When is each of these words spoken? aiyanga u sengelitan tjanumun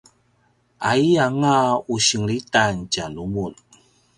aiyanga 0.89 1.55
u 1.93 1.95
sengelitan 2.07 2.75
tjanumun 2.91 3.53